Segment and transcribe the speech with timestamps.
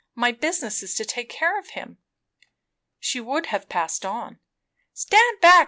[0.15, 1.99] My business is to take care of him."
[2.99, 4.39] She would have passed on.
[4.95, 5.59] "Stand back!"